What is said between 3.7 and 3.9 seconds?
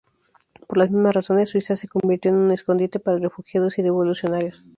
y